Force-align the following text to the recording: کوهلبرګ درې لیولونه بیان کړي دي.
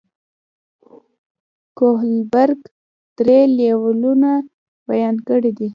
کوهلبرګ 1.77 2.59
درې 3.17 3.39
لیولونه 3.57 4.31
بیان 4.89 5.15
کړي 5.27 5.51
دي. 5.57 5.69